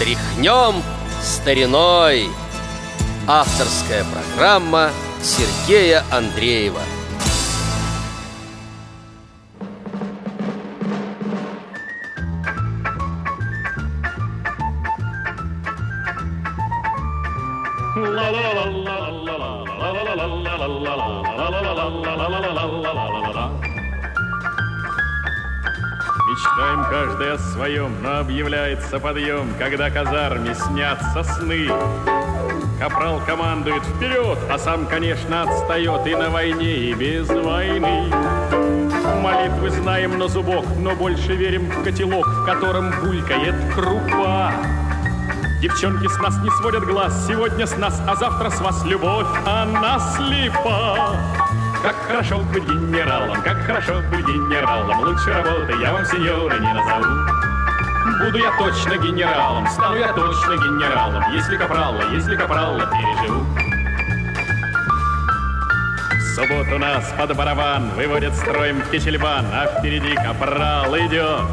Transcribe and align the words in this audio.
Тряхнем 0.00 0.82
стариной. 1.22 2.26
Авторская 3.26 4.02
программа 4.04 4.92
Сергея 5.22 6.02
Андреева 6.10 6.80
Мечтаем 26.60 26.84
каждый 26.90 27.32
о 27.32 27.38
своем, 27.38 28.02
но 28.02 28.18
объявляется 28.18 29.00
подъем, 29.00 29.48
когда 29.58 29.88
казарме 29.88 30.54
снятся 30.54 31.24
сны. 31.24 31.70
Капрал 32.78 33.18
командует 33.24 33.82
вперед, 33.82 34.38
а 34.50 34.58
сам, 34.58 34.86
конечно, 34.86 35.44
отстает 35.44 36.06
и 36.06 36.14
на 36.14 36.28
войне, 36.28 36.74
и 36.74 36.92
без 36.92 37.28
войны. 37.30 38.12
Молитвы 39.22 39.70
знаем 39.70 40.18
на 40.18 40.28
зубок, 40.28 40.66
но 40.76 40.94
больше 40.94 41.34
верим 41.34 41.70
в 41.70 41.82
котелок, 41.82 42.26
в 42.26 42.44
котором 42.44 42.90
булькает 43.00 43.54
крупа. 43.74 44.52
Девчонки 45.62 46.08
с 46.08 46.18
нас 46.18 46.36
не 46.42 46.50
сводят 46.50 46.84
глаз, 46.84 47.26
сегодня 47.26 47.66
с 47.66 47.74
нас, 47.78 48.02
а 48.06 48.16
завтра 48.16 48.50
с 48.50 48.60
вас 48.60 48.84
любовь, 48.84 49.26
она 49.46 49.98
слепа. 50.14 51.16
Как 51.82 51.96
хорошо 52.06 52.40
быть 52.52 52.64
генералом, 52.64 53.40
как 53.42 53.64
хорошо 53.64 54.02
быть 54.10 54.26
генералом. 54.26 55.00
Лучше 55.00 55.32
работы 55.32 55.72
я 55.80 55.92
вам, 55.92 56.04
сеньора, 56.04 56.58
не 56.58 56.72
назову. 56.74 57.40
Буду 58.22 58.38
я 58.38 58.50
точно 58.58 58.98
генералом, 58.98 59.66
стану 59.66 59.96
я 59.96 60.12
точно 60.12 60.56
генералом, 60.56 61.22
если 61.32 61.56
капрала, 61.56 62.02
если 62.12 62.36
капрала 62.36 62.80
переживу. 62.80 63.46
В 66.16 66.34
субботу 66.34 66.78
нас 66.78 67.14
под 67.16 67.34
барабан 67.34 67.90
выводят 67.96 68.34
строем 68.34 68.82
Кичельбан, 68.90 69.46
а 69.50 69.66
впереди 69.66 70.14
капрал 70.16 70.94
идет. 70.98 71.46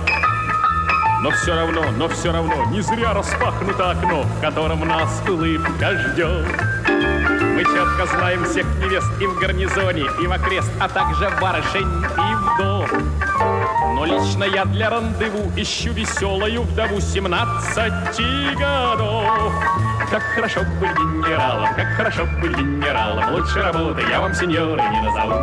Но 1.21 1.31
все 1.31 1.55
равно, 1.55 1.85
но 1.91 2.09
все 2.09 2.33
равно, 2.33 2.65
не 2.65 2.81
зря 2.81 3.13
распахнуто 3.13 3.91
окно, 3.91 4.23
в 4.23 4.41
котором 4.41 4.85
нас 4.85 5.23
улыбка 5.27 5.97
ждет. 5.97 6.45
Мы 7.57 7.63
четко 7.63 8.05
знаем 8.05 8.45
всех 8.45 8.67
невест 8.75 9.07
и 9.19 9.25
в 9.25 9.39
гарнизоне, 9.39 10.03
и 10.21 10.27
в 10.27 10.31
окрест, 10.31 10.71
а 10.79 10.87
также 10.87 11.27
барышень 11.41 11.87
и 11.87 12.35
вдов. 12.35 12.93
Но 13.95 14.05
лично 14.05 14.43
я 14.43 14.63
для 14.63 14.91
рандеву 14.91 15.51
ищу 15.55 15.91
веселую 15.91 16.61
вдову 16.61 17.01
17 17.01 18.55
годов. 18.59 19.53
Как 20.11 20.21
хорошо 20.35 20.59
быть 20.79 20.91
генералом, 20.91 21.69
как 21.75 21.87
хорошо 21.95 22.27
быть 22.39 22.55
генералом. 22.55 23.33
Лучше 23.33 23.59
работы 23.59 24.03
я 24.07 24.21
вам, 24.21 24.35
сеньоры, 24.35 24.79
не 24.91 25.01
назову. 25.01 25.33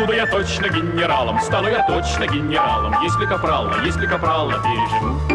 Буду 0.00 0.12
я 0.12 0.26
точно 0.26 0.68
генералом, 0.68 1.40
стану 1.40 1.68
я 1.68 1.82
точно 1.86 2.26
генералом, 2.26 2.94
если 3.02 3.24
капрала, 3.24 3.72
если 3.86 4.04
капрала 4.04 4.52
переживу. 4.52 5.29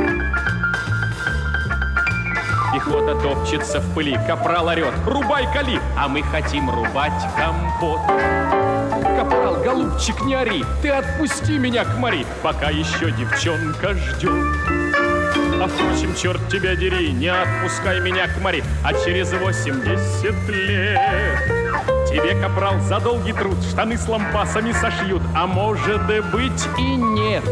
Пехота 2.75 3.15
топчется 3.15 3.79
в 3.79 3.93
пыли, 3.93 4.19
капрал 4.27 4.67
орет, 4.67 4.93
рубай 5.05 5.47
кали, 5.53 5.79
а 5.97 6.09
мы 6.09 6.21
хотим 6.23 6.69
рубать 6.69 7.13
компот. 7.37 8.01
Капрал, 9.17 9.63
голубчик, 9.63 10.19
не 10.25 10.35
ори, 10.35 10.61
ты 10.81 10.89
отпусти 10.89 11.57
меня 11.57 11.85
к 11.85 11.97
Мари, 11.97 12.25
пока 12.43 12.71
еще 12.71 13.11
девчонка 13.11 13.93
ждет. 13.93 14.57
А 15.61 15.69
впрочем, 15.69 16.13
черт 16.21 16.49
тебя 16.49 16.75
дери, 16.75 17.11
не 17.11 17.29
отпускай 17.29 18.01
меня 18.01 18.27
к 18.27 18.41
Мари, 18.41 18.61
а 18.83 18.91
через 18.93 19.31
80 19.31 20.49
лет 20.49 20.99
Тебе, 22.09 22.35
капрал, 22.41 22.81
за 22.81 22.99
долгий 22.99 23.31
труд 23.31 23.55
штаны 23.71 23.97
с 23.97 24.05
лампасами 24.05 24.73
сошьют, 24.73 25.21
а 25.33 25.47
может 25.47 26.05
быть 26.29 26.67
и 26.77 26.95
нет. 26.95 27.45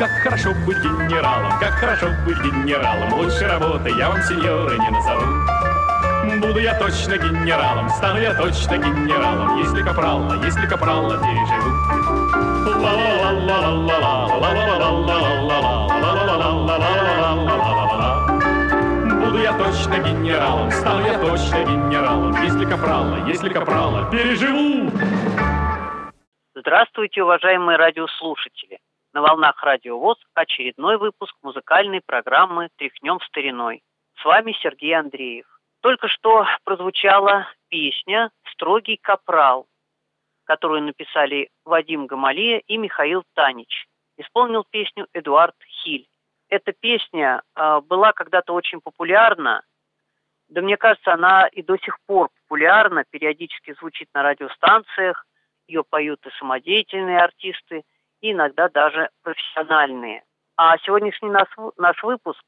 Как 0.00 0.12
хорошо 0.12 0.54
быть 0.64 0.78
генералом, 0.78 1.52
как 1.60 1.74
хорошо 1.74 2.06
быть 2.24 2.38
генералом. 2.38 3.12
Лучше 3.12 3.46
работы 3.46 3.90
я 3.90 4.08
вам, 4.08 4.22
сеньоры, 4.22 4.78
не 4.78 4.88
назову. 4.88 6.40
Буду 6.40 6.58
я 6.58 6.72
точно 6.78 7.18
генералом, 7.18 7.86
стану 7.90 8.18
я 8.18 8.32
точно 8.32 8.78
генералом, 8.78 9.58
если 9.58 9.82
капрала, 9.82 10.42
если 10.42 10.66
капрала 10.66 11.18
переживу. 11.18 11.70
Буду 19.20 19.38
я 19.42 19.52
точно 19.52 19.98
генералом, 19.98 20.70
стану 20.70 21.04
я 21.04 21.18
точно 21.18 21.62
генералом, 21.62 22.42
если 22.42 22.64
капрала, 22.64 23.26
если 23.26 23.50
капрала 23.50 24.10
переживу. 24.10 24.90
Здравствуйте, 26.54 27.22
уважаемые 27.22 27.76
радиослушатели! 27.76 28.78
На 29.12 29.22
волнах 29.22 29.60
Радио 29.64 29.98
ВОЗ 29.98 30.18
очередной 30.34 30.96
выпуск 30.96 31.34
музыкальной 31.42 32.00
программы 32.00 32.68
«Тряхнем 32.76 33.18
стариной». 33.22 33.82
С 34.14 34.24
вами 34.24 34.52
Сергей 34.62 34.94
Андреев. 34.94 35.46
Только 35.80 36.06
что 36.06 36.46
прозвучала 36.62 37.48
песня 37.70 38.30
«Строгий 38.52 38.98
капрал», 39.02 39.66
которую 40.44 40.84
написали 40.84 41.48
Вадим 41.64 42.06
Гамалия 42.06 42.58
и 42.58 42.76
Михаил 42.76 43.24
Танич. 43.34 43.88
Исполнил 44.16 44.64
песню 44.70 45.08
Эдуард 45.12 45.56
Хиль. 45.82 46.06
Эта 46.48 46.70
песня 46.70 47.42
э, 47.56 47.80
была 47.80 48.12
когда-то 48.12 48.52
очень 48.52 48.80
популярна, 48.80 49.64
да 50.48 50.60
мне 50.62 50.76
кажется, 50.76 51.12
она 51.12 51.48
и 51.48 51.62
до 51.62 51.76
сих 51.78 51.98
пор 52.06 52.28
популярна, 52.42 53.02
периодически 53.10 53.74
звучит 53.74 54.08
на 54.14 54.22
радиостанциях, 54.22 55.26
ее 55.66 55.82
поют 55.82 56.24
и 56.26 56.30
самодеятельные 56.38 57.18
артисты– 57.18 57.82
иногда 58.20 58.68
даже 58.68 59.10
профессиональные. 59.22 60.22
А 60.56 60.76
сегодняшний 60.78 61.30
наш, 61.30 61.48
наш 61.76 62.02
выпуск 62.02 62.42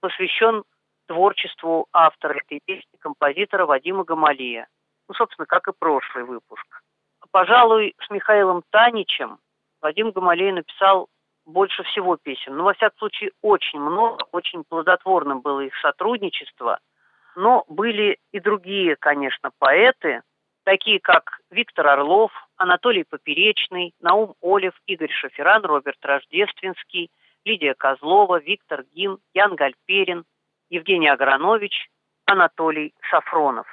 посвящен 0.00 0.64
творчеству 1.06 1.86
автора 1.92 2.38
этой 2.38 2.60
песни, 2.64 2.96
композитора 2.98 3.66
Вадима 3.66 4.04
Гамалия. 4.04 4.68
Ну, 5.08 5.14
собственно, 5.14 5.46
как 5.46 5.68
и 5.68 5.72
прошлый 5.78 6.24
выпуск. 6.24 6.66
Пожалуй, 7.30 7.94
с 8.04 8.10
Михаилом 8.10 8.62
Таничем 8.70 9.38
Вадим 9.80 10.10
Гамалей 10.10 10.52
написал 10.52 11.08
больше 11.44 11.82
всего 11.84 12.16
песен. 12.16 12.56
Ну, 12.56 12.64
во 12.64 12.74
всяком 12.74 12.98
случае, 12.98 13.30
очень 13.42 13.78
много, 13.78 14.24
очень 14.32 14.64
плодотворным 14.64 15.40
было 15.40 15.60
их 15.60 15.76
сотрудничество. 15.76 16.80
Но 17.36 17.64
были 17.68 18.18
и 18.32 18.40
другие, 18.40 18.96
конечно, 18.96 19.50
поэты, 19.58 20.22
такие 20.66 20.98
как 20.98 21.38
Виктор 21.50 21.86
Орлов, 21.86 22.32
Анатолий 22.56 23.04
Поперечный, 23.04 23.94
Наум 24.00 24.34
Олев, 24.42 24.74
Игорь 24.86 25.12
Шоферан, 25.12 25.64
Роберт 25.64 26.04
Рождественский, 26.04 27.10
Лидия 27.44 27.74
Козлова, 27.74 28.40
Виктор 28.40 28.84
Гин, 28.92 29.18
Ян 29.32 29.54
Гальперин, 29.54 30.24
Евгений 30.68 31.08
Агранович, 31.08 31.88
Анатолий 32.26 32.92
Сафронов. 33.10 33.66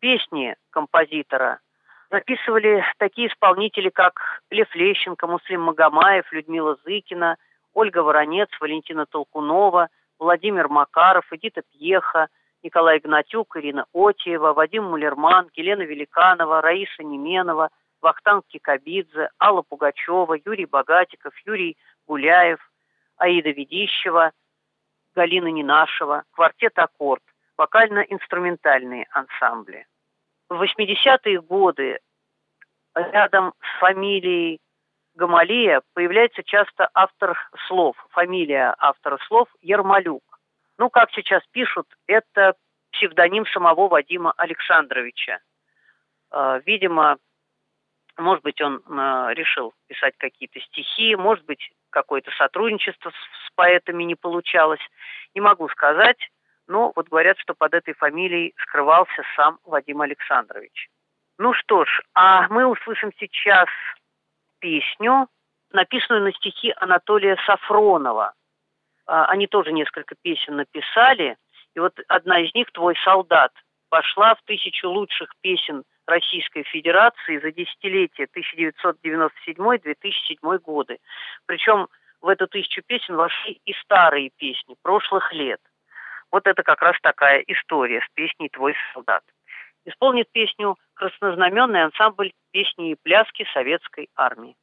Песни 0.00 0.56
композитора 0.70 1.60
записывали 2.10 2.84
такие 2.98 3.28
исполнители, 3.28 3.88
как 3.88 4.42
Лев 4.50 4.74
Лещенко, 4.74 5.28
Муслим 5.28 5.62
Магомаев, 5.62 6.32
Людмила 6.32 6.76
Зыкина, 6.84 7.36
Ольга 7.74 7.98
Воронец, 7.98 8.48
Валентина 8.60 9.06
Толкунова, 9.06 9.88
Владимир 10.18 10.68
Макаров, 10.68 11.32
Эдита 11.32 11.62
Пьеха, 11.70 12.26
Николай 12.62 12.98
Гнатюк, 12.98 13.56
Ирина 13.56 13.86
Отиева, 13.92 14.52
Вадим 14.52 14.84
Мулерман, 14.84 15.50
Елена 15.54 15.82
Великанова, 15.82 16.60
Раиса 16.60 17.02
Неменова, 17.02 17.70
Вахтанг 18.00 18.46
Кикабидзе, 18.48 19.30
Алла 19.40 19.62
Пугачева, 19.62 20.36
Юрий 20.44 20.66
Богатиков, 20.66 21.34
Юрий 21.46 21.76
Гуляев, 22.06 22.58
Аида 23.16 23.50
Ведищева, 23.50 24.32
Галина 25.14 25.48
Нинашева, 25.48 26.24
квартет 26.32 26.78
«Аккорд», 26.78 27.22
вокально-инструментальные 27.56 29.06
ансамбли. 29.10 29.86
В 30.48 30.62
80-е 30.62 31.40
годы 31.40 31.98
рядом 32.94 33.52
с 33.60 33.80
фамилией 33.80 34.60
Гамалия 35.14 35.82
появляется 35.94 36.42
часто 36.44 36.88
автор 36.94 37.36
слов, 37.66 37.96
фамилия 38.10 38.74
автора 38.78 39.18
слов 39.26 39.48
Ермолюк. 39.60 40.22
Ну, 40.78 40.90
как 40.90 41.10
сейчас 41.10 41.42
пишут, 41.50 41.86
это 42.06 42.54
псевдоним 42.92 43.44
самого 43.46 43.88
Вадима 43.88 44.32
Александровича. 44.36 45.40
А, 46.30 46.60
видимо, 46.64 47.18
может 48.16 48.44
быть, 48.44 48.60
он 48.60 48.80
а, 48.86 49.32
решил 49.34 49.74
писать 49.88 50.14
какие-то 50.18 50.60
стихи, 50.60 51.16
может 51.16 51.44
быть, 51.46 51.70
какое-то 51.90 52.30
сотрудничество 52.38 53.10
с 53.10 53.50
поэтами 53.56 54.04
не 54.04 54.14
получалось. 54.14 54.80
Не 55.34 55.40
могу 55.40 55.68
сказать, 55.68 56.18
но 56.68 56.92
вот 56.94 57.08
говорят, 57.08 57.38
что 57.38 57.54
под 57.54 57.74
этой 57.74 57.94
фамилией 57.94 58.54
скрывался 58.62 59.22
сам 59.34 59.58
Вадим 59.64 60.00
Александрович. 60.00 60.88
Ну 61.38 61.54
что 61.54 61.84
ж, 61.84 62.02
а 62.14 62.48
мы 62.48 62.66
услышим 62.66 63.12
сейчас 63.18 63.68
песню, 64.60 65.28
написанную 65.72 66.22
на 66.22 66.32
стихи 66.32 66.72
Анатолия 66.76 67.36
Сафронова– 67.46 68.32
они 69.08 69.46
тоже 69.46 69.72
несколько 69.72 70.14
песен 70.22 70.56
написали. 70.56 71.36
И 71.74 71.80
вот 71.80 71.98
одна 72.08 72.40
из 72.40 72.54
них 72.54 72.70
«Твой 72.72 72.94
солдат» 73.04 73.52
пошла 73.88 74.34
в 74.34 74.42
тысячу 74.42 74.90
лучших 74.90 75.32
песен 75.40 75.84
Российской 76.06 76.62
Федерации 76.64 77.38
за 77.38 77.50
десятилетие 77.52 78.26
1997-2007 78.82 80.58
годы. 80.58 80.98
Причем 81.46 81.88
в 82.20 82.28
эту 82.28 82.46
тысячу 82.46 82.82
песен 82.82 83.16
вошли 83.16 83.60
и 83.64 83.72
старые 83.84 84.30
песни 84.36 84.76
прошлых 84.82 85.32
лет. 85.32 85.60
Вот 86.30 86.46
это 86.46 86.62
как 86.62 86.82
раз 86.82 86.96
такая 87.00 87.40
история 87.46 88.00
с 88.00 88.08
песней 88.14 88.50
«Твой 88.50 88.74
солдат». 88.92 89.22
Исполнит 89.84 90.30
песню 90.32 90.76
краснознаменный 90.94 91.84
ансамбль 91.84 92.32
песни 92.50 92.90
и 92.92 92.96
пляски 93.02 93.46
советской 93.54 94.10
армии. 94.14 94.56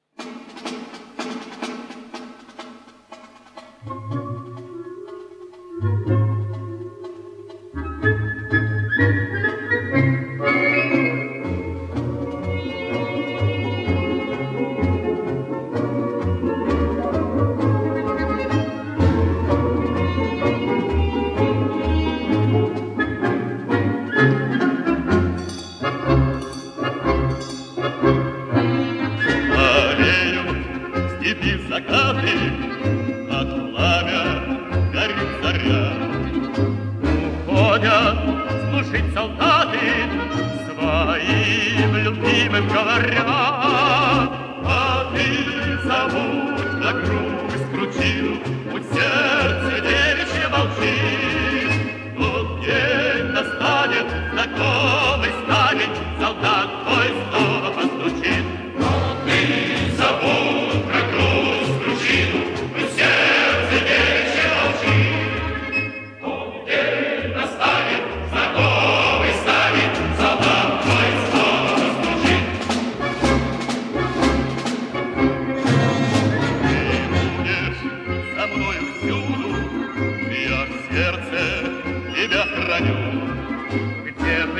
Like 31.76 31.90
you? 31.90 32.05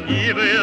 ihre 0.08 0.55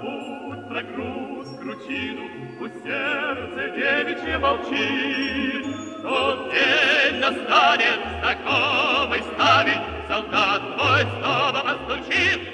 зовут 0.00 0.70
на 0.70 0.82
груз 0.82 1.48
крутину, 1.60 2.28
Пусть 2.58 2.82
сердце 2.82 3.70
девичье 3.76 4.38
молчит. 4.38 5.64
Тот 6.02 6.50
день 6.52 7.20
настанет 7.20 8.00
знакомый 8.20 9.22
ставить, 9.34 9.80
Солдат 10.08 10.62
твой 10.76 11.02
снова 11.02 11.78
постучит. 11.86 12.53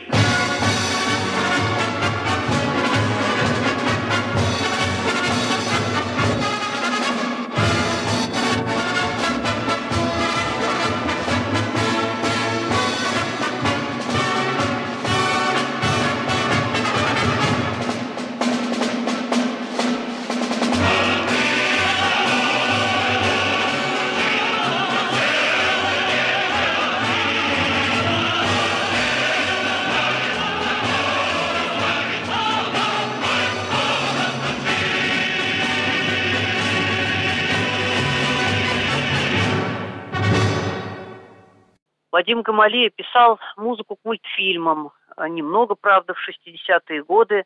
Вадим 42.13 42.43
Гамалея 42.43 42.91
писал 42.91 43.39
музыку 43.57 43.97
к 43.97 44.05
мультфильмам, 44.05 44.91
немного, 45.17 45.77
правда, 45.77 46.15
в 46.15 46.29
60-е 46.29 47.05
годы. 47.05 47.45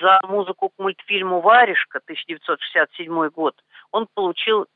За 0.00 0.20
музыку 0.24 0.70
к 0.70 0.78
мультфильму 0.78 1.40
«Варежка» 1.40 1.98
1967 1.98 3.28
год 3.28 3.54
он 3.92 4.08
получил 4.12 4.66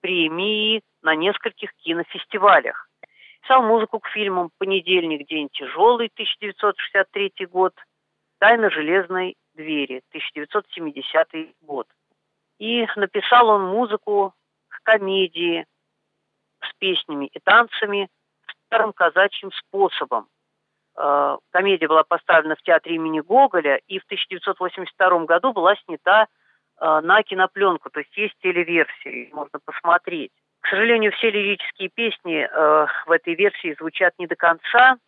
премии 0.00 0.82
на 1.00 1.14
нескольких 1.14 1.72
кинофестивалях. 1.76 2.88
Писал 3.40 3.62
музыку 3.62 4.00
к 4.00 4.08
фильмам 4.08 4.50
«Понедельник. 4.58 5.26
День 5.28 5.48
тяжелый» 5.50 6.08
1963 6.12 7.46
год, 7.46 7.72
«Тайна 8.38 8.68
железной 8.70 9.36
двери» 9.54 10.02
1970 10.10 11.54
год. 11.62 11.86
И 12.58 12.86
написал 12.96 13.48
он 13.48 13.62
музыку 13.62 14.34
к 14.68 14.82
комедии 14.82 15.64
с 16.60 16.74
песнями 16.78 17.26
и 17.26 17.38
танцами– 17.38 18.08
старым 18.70 18.92
казачьим 18.92 19.50
способом. 19.52 20.28
Э, 20.96 21.38
комедия 21.50 21.88
была 21.88 22.04
поставлена 22.04 22.54
в 22.54 22.62
театре 22.62 22.94
имени 22.94 23.20
Гоголя 23.20 23.80
и 23.88 23.98
в 23.98 24.04
1982 24.04 25.24
году 25.24 25.52
была 25.52 25.74
снята 25.84 26.26
э, 26.80 27.00
на 27.02 27.22
кинопленку, 27.24 27.90
то 27.90 27.98
есть 27.98 28.16
есть 28.16 28.34
телеверсия, 28.40 29.28
можно 29.32 29.58
посмотреть. 29.64 30.30
К 30.60 30.68
сожалению, 30.68 31.10
все 31.12 31.30
лирические 31.30 31.88
песни 31.88 32.46
э, 32.48 32.86
в 33.06 33.10
этой 33.10 33.34
версии 33.34 33.74
звучат 33.78 34.14
не 34.18 34.28
до 34.28 34.36
конца, 34.36 34.98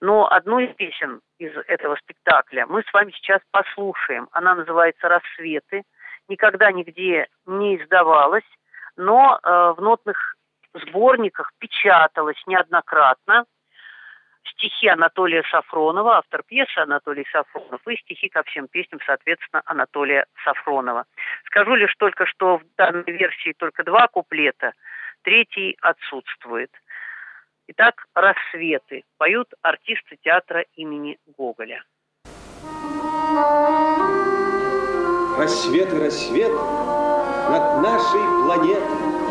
но 0.00 0.28
одну 0.28 0.58
из 0.58 0.74
песен 0.74 1.20
из 1.38 1.52
этого 1.68 1.94
спектакля 1.96 2.66
мы 2.66 2.82
с 2.82 2.92
вами 2.92 3.12
сейчас 3.12 3.40
послушаем. 3.52 4.28
Она 4.32 4.56
называется 4.56 5.08
«Рассветы», 5.08 5.84
никогда 6.28 6.72
нигде 6.72 7.28
не 7.46 7.76
издавалась, 7.76 8.44
но 8.96 9.38
в 9.42 9.76
нотных 9.78 10.36
сборниках 10.74 11.52
печаталось 11.58 12.42
неоднократно. 12.46 13.44
Стихи 14.44 14.88
Анатолия 14.88 15.42
Сафронова, 15.50 16.18
автор 16.18 16.42
пьесы 16.42 16.78
Анатолий 16.78 17.26
Сафронов, 17.32 17.80
и 17.88 17.96
стихи 17.96 18.28
ко 18.28 18.42
всем 18.42 18.68
песням, 18.68 19.00
соответственно, 19.06 19.62
Анатолия 19.64 20.26
Сафронова. 20.44 21.06
Скажу 21.46 21.74
лишь 21.74 21.94
только, 21.96 22.26
что 22.26 22.58
в 22.58 22.62
данной 22.76 23.04
версии 23.06 23.54
только 23.56 23.84
два 23.84 24.06
куплета, 24.08 24.72
третий 25.22 25.76
отсутствует. 25.80 26.70
Итак, 27.68 28.06
«Рассветы» 28.14 29.04
поют 29.16 29.48
артисты 29.62 30.18
театра 30.22 30.66
имени 30.74 31.18
Гоголя. 31.38 31.82
Рассветы, 35.38 35.98
рассвет 35.98 36.52
над 36.52 37.82
нашей 37.82 38.22
планетой, 38.44 39.23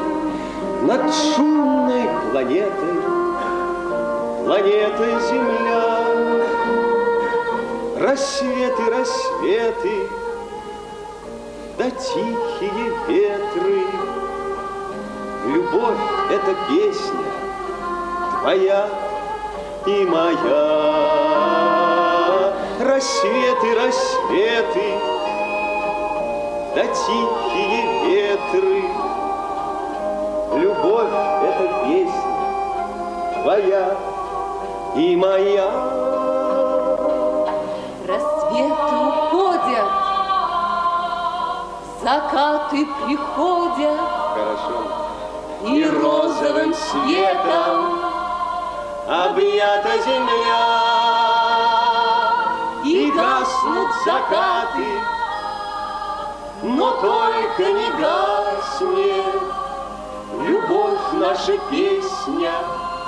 над 0.83 1.13
шумной 1.13 2.09
планетой, 2.31 2.97
планетой 4.45 5.13
Земля. 5.29 5.83
Рассветы, 7.99 8.89
рассветы, 8.89 10.09
да 11.77 11.89
тихие 11.89 12.91
ветры. 13.07 13.85
Любовь— 15.45 16.03
это 16.29 16.55
песня 16.69 17.25
твоя 18.41 18.89
и 19.85 20.05
моя. 20.05 20.93
Рассветы, 22.81 23.75
рассветы, 23.75 24.99
да 26.75 26.83
тихие 26.87 27.83
ветры. 28.05 29.02
Любовь— 30.83 31.07
это 31.43 31.63
песня 31.85 33.41
твоя 33.41 33.97
и 34.95 35.15
моя. 35.15 35.71
Рассветы 38.05 38.95
уходят, 39.07 39.91
закаты 42.01 42.85
приходят, 43.05 43.99
Хорошо. 44.33 44.77
и 45.69 45.85
розовым 45.85 46.73
светом 46.73 47.99
объята 49.07 50.01
земля, 50.05 50.81
и 52.83 53.09
гаснут 53.11 53.89
закаты, 54.05 54.99
но 56.61 56.91
только 56.91 57.71
не 57.71 57.89
гаснет 57.91 59.62
наша 61.23 61.57
песня 61.71 62.51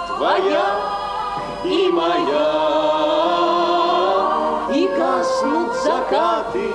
твоя 0.07 0.67
и 1.65 1.89
моя. 1.91 2.51
И 4.73 4.87
гаснут 4.87 5.73
закаты, 5.83 6.73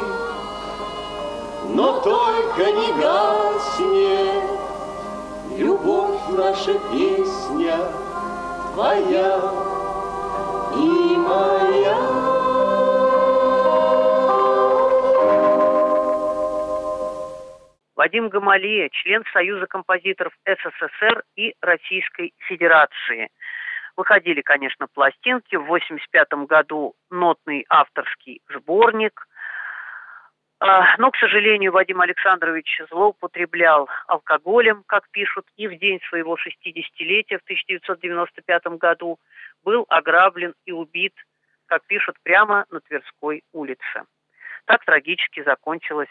но 1.70 2.00
только 2.00 2.72
не 2.72 2.92
гаснет 2.92 4.44
любовь 5.56 6.20
наша 6.28 6.74
песня 6.92 7.78
твоя 8.74 9.40
и 10.76 11.16
моя. 11.16 11.59
Вадим 18.00 18.30
Гамалия, 18.30 18.88
член 18.88 19.24
Союза 19.30 19.66
композиторов 19.66 20.32
СССР 20.46 21.22
и 21.36 21.54
Российской 21.60 22.32
Федерации. 22.38 23.28
Выходили, 23.94 24.40
конечно, 24.40 24.86
пластинки. 24.86 25.54
В 25.56 25.64
1985 25.64 26.48
году 26.48 26.94
нотный 27.10 27.66
авторский 27.68 28.40
сборник. 28.48 29.28
А, 30.60 30.96
Но, 30.96 31.10
к 31.10 31.16
сожалению, 31.18 31.72
Вадим 31.72 32.00
Александрович 32.00 32.80
злоупотреблял 32.90 33.86
алкоголем, 34.06 34.82
как 34.86 35.06
пишут, 35.10 35.44
и 35.56 35.68
в 35.68 35.76
день 35.76 36.00
своего 36.08 36.38
60-летия 36.38 37.36
в 37.36 37.42
1995 37.42 38.78
году 38.78 39.18
был 39.62 39.84
ограблен 39.90 40.54
и 40.64 40.72
убит, 40.72 41.12
как 41.66 41.84
пишут, 41.84 42.16
прямо 42.22 42.64
на 42.70 42.80
Тверской 42.80 43.42
улице. 43.52 44.04
Так 44.64 44.86
трагически 44.86 45.42
закончилась 45.42 46.08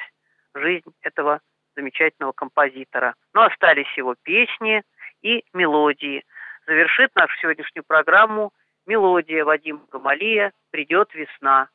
жизнь 0.54 0.94
этого 1.02 1.40
замечательного 1.80 2.34
композитора. 2.34 3.16
Но 3.34 3.44
остались 3.44 3.98
его 3.98 4.16
песни 4.24 4.84
и 5.22 5.44
мелодии. 5.54 6.24
Завершит 6.68 7.16
нашу 7.16 7.36
сегодняшнюю 7.38 7.84
программу 7.88 8.52
мелодия 8.86 9.46
Вадима 9.46 9.86
Гамалия 9.92 10.52
«Придет 10.72 11.14
весна». 11.14 11.70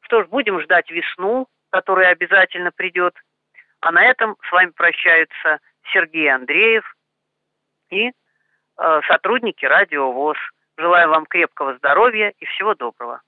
Что 0.00 0.22
ж, 0.22 0.28
будем 0.28 0.60
ждать 0.60 0.90
весну, 0.90 1.48
которая 1.70 2.12
обязательно 2.12 2.70
придет. 2.70 3.14
А 3.80 3.90
на 3.90 4.04
этом 4.04 4.36
с 4.46 4.52
вами 4.52 4.70
прощаются 4.70 5.58
Сергей 5.92 6.30
Андреев 6.30 6.84
и 7.90 8.08
э, 8.08 9.00
сотрудники 9.08 9.64
Радио 9.64 10.12
ВОЗ. 10.12 10.36
Желаю 10.76 11.08
вам 11.08 11.26
крепкого 11.26 11.76
здоровья 11.76 12.32
и 12.38 12.44
всего 12.46 12.74
доброго. 12.74 13.22